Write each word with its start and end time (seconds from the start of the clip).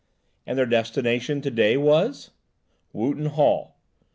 "And 0.47 0.57
their 0.57 0.65
destination 0.65 1.41
to 1.41 1.51
day 1.51 1.77
was?" 1.77 2.31
"Wootton 2.91 3.27
Hall." 3.27 3.77